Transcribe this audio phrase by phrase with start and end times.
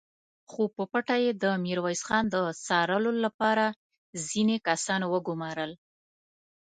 [0.49, 3.67] خو په پټه يې د ميرويس خان د څارلو له پاره
[4.27, 5.71] ځينې کسان وګومارل!